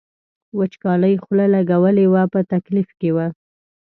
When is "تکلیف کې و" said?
2.53-3.17